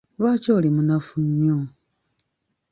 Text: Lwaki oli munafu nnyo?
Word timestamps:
Lwaki 0.19 0.49
oli 0.57 0.69
munafu 0.75 1.15
nnyo? 1.29 1.57